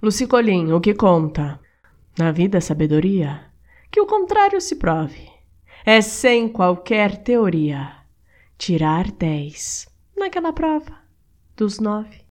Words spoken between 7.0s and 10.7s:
teoria tirar dez naquela